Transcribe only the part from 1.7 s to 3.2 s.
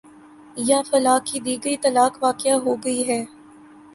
طلاق واقع ہو گئی